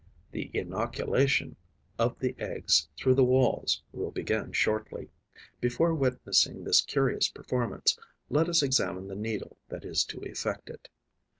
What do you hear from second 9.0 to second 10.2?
the needle that is to